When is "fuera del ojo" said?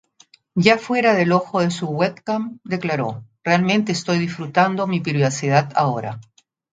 0.79-1.61